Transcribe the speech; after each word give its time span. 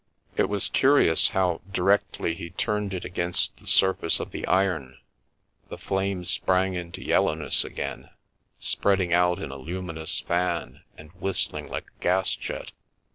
It 0.35 0.49
was 0.49 0.67
curious 0.67 1.27
how, 1.27 1.61
directly 1.71 2.33
he 2.33 2.49
turned 2.49 2.91
it 2.91 3.05
against 3.05 3.55
the 3.57 3.67
surface 3.67 4.19
of 4.19 4.31
the 4.31 4.47
iron, 4.47 4.97
the 5.69 5.77
flame 5.77 6.23
sprang 6.23 6.73
into 6.73 7.05
yellowness 7.05 7.63
again, 7.63 8.09
spreading 8.57 9.13
out 9.13 9.37
in 9.37 9.51
a 9.51 9.57
luminous 9.57 10.19
fan, 10.19 10.81
and 10.97 11.11
whistling 11.11 11.67
like 11.67 11.85
a 11.85 12.01
gas 12.01 12.35
jet. 12.35 12.71